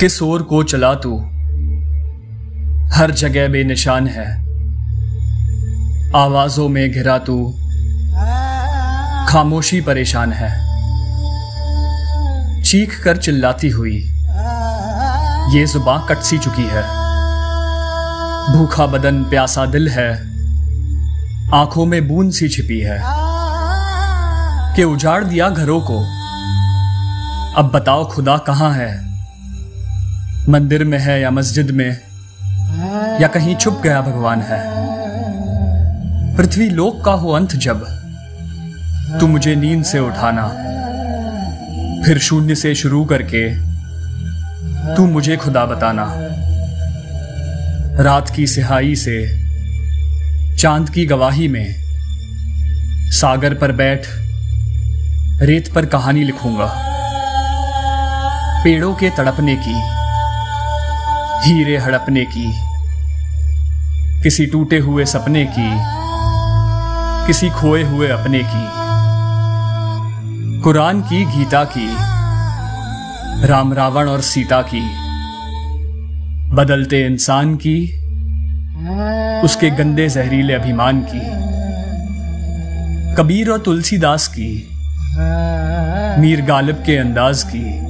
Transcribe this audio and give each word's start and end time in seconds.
किस 0.00 0.22
ओर 0.22 0.42
को 0.42 0.62
चला 0.62 0.94
तू? 0.94 1.18
हर 2.96 3.10
जगह 3.10 3.48
बेनिशान 3.48 4.06
है। 4.06 4.40
आवाजों 6.16 6.68
में 6.68 6.92
घिरा 6.92 7.18
तू। 7.18 7.54
खामोशी 9.28 9.80
परेशान 9.80 10.32
है। 10.32 10.66
चीख 12.62 13.04
कर 13.04 13.16
चिल्लाती 13.16 13.68
हुई। 13.68 13.96
ये 15.54 15.66
जुबां 15.66 16.00
कट 16.08 16.18
सी 16.18 16.38
चुकी 16.38 16.68
है। 16.72 16.82
भूखा 18.56 18.86
बदन 18.86 19.24
प्यासा 19.24 19.66
दिल 19.66 19.88
है। 19.88 20.10
आँखों 21.54 21.86
में 21.86 22.08
बूंद 22.08 22.32
सी 22.32 22.48
छिपी 22.48 22.80
है। 22.80 23.02
कि 24.76 24.84
उजाड़ 24.84 25.24
दिया 25.24 25.50
घरों 25.50 25.80
को। 25.80 25.98
अब 27.56 27.70
बताओ 27.74 28.10
खुदा 28.10 28.38
कहाँ 28.38 28.72
है? 28.72 29.15
मंदिर 30.48 30.84
में 30.84 30.98
है 30.98 31.20
या 31.20 31.30
मस्जिद 31.30 31.70
में, 31.70 31.90
या 33.20 33.28
कहीं 33.28 33.56
छुप 33.56 33.80
गया 33.82 34.00
भगवान 34.00 34.40
है। 34.40 34.60
पृथ्वी 36.36 36.68
लोक 36.70 37.04
का 37.04 37.12
हो 37.12 37.30
अंत 37.30 37.56
जब, 37.56 37.84
तू 39.20 39.26
मुझे 39.26 39.54
नींद 39.56 39.84
से 39.84 39.98
उठाना, 39.98 40.46
फिर 42.06 42.18
शून्य 42.18 42.54
से 42.54 42.74
शुरू 42.74 43.04
करके 43.04 43.48
तू 44.96 45.06
मुझे 45.06 45.36
खुदा 45.36 45.64
बताना। 45.66 46.06
रात 48.02 48.30
की 48.30 48.46
सिहाई 48.46 48.94
से, 48.96 49.18
चाँद 50.56 50.90
की 50.90 51.06
गवाही 51.06 51.48
में, 51.48 51.74
सागर 53.12 53.54
पर 53.54 53.72
बैठ, 53.72 54.06
रेत 55.42 55.72
पर 55.74 55.86
कहानी 55.86 56.24
लिखूँगा। 56.24 56.72
पेड़ों 58.64 58.94
के 58.94 59.10
तड़पने 59.10 59.56
की 59.56 59.95
हीरे 61.44 61.76
हड़पने 61.76 62.24
की, 62.24 62.52
किसी 64.22 64.46
टूटे 64.46 64.78
हुए 64.78 65.04
सपने 65.04 65.44
की, 65.44 65.70
किसी 67.26 67.50
खोए 67.50 67.82
हुए 67.82 68.08
अपने 68.08 68.38
की, 68.38 68.66
कुरान 70.62 71.00
की, 71.00 71.24
गीता 71.24 71.64
की, 71.64 71.86
राम 73.46 73.72
रावण 73.72 74.08
और 74.08 74.20
सीता 74.20 74.62
की, 74.62 74.80
बदलते 76.54 77.06
इंसान 77.06 77.56
की, 77.56 77.92
उसके 79.44 79.70
गंदे 79.70 80.08
जहरीले 80.08 80.54
अभिमान 80.54 81.02
की, 81.02 81.20
कबीर 83.14 83.50
और 83.50 83.58
तुलसीदास 83.58 84.28
की, 84.28 84.68
मीर 86.20 86.40
गालिब 86.42 86.76
के 86.76 86.96
अंदाज 86.96 87.42
की 87.42 87.85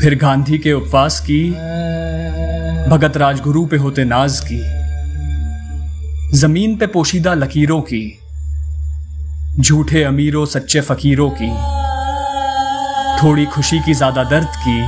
फिर 0.00 0.14
गांधी 0.14 0.58
के 0.58 0.72
उपवास 0.72 1.20
की, 1.20 1.50
भगत 2.90 3.16
राजगुरु 3.16 3.66
पे 3.66 3.76
होते 3.76 4.04
नाज 4.04 4.40
की, 4.40 4.58
ज़मीन 6.38 6.76
पे 6.76 6.86
पोशीदा 6.86 7.34
लकीरों 7.34 7.80
की, 7.80 8.18
झूठे 9.60 10.02
अमीरों, 10.02 10.46
सच्चे 10.46 10.80
फकीरों 10.80 11.30
की, 11.30 11.48
थोड़ी 13.22 13.46
खुशी 13.46 13.80
की 13.80 13.94
ज़्यादा 13.94 14.24
दर्द 14.24 14.48
की, 14.58 14.78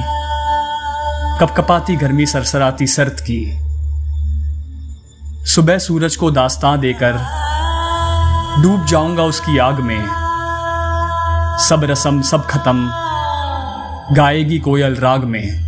कपकपाती 1.41 1.97
गर्मी 1.97 2.27
सरसराती 2.27 2.87
सर्द 2.87 3.21
की। 3.31 3.41
सुबह 5.47 5.79
सूरज 5.79 6.17
को 6.17 6.31
दास्तां 6.31 6.79
देकर, 6.81 7.13
डूब 8.63 8.87
जाऊँगा 8.87 9.23
उसकी 9.23 9.59
आग 9.59 9.81
में, 9.81 10.07
सब 11.59 11.85
रसम, 11.85 12.23
सब 12.23 12.47
खत्म 12.47 13.08
गाएगी 14.13 14.59
कोयल 14.59 14.95
राग 14.97 15.25
में। 15.25 15.65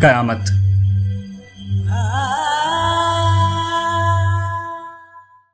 कयामत। 0.00 0.57